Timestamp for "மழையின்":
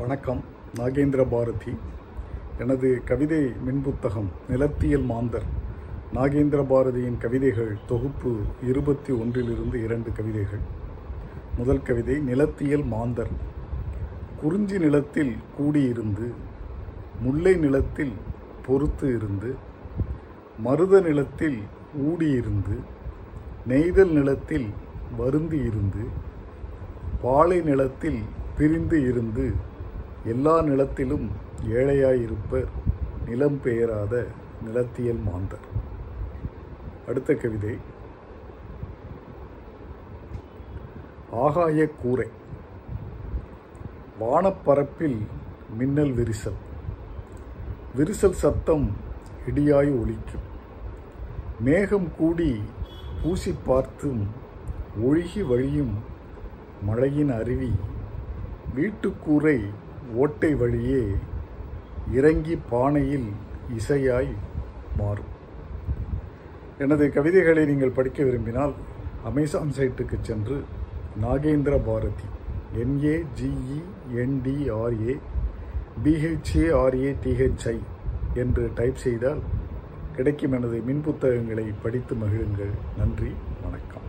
56.82-57.30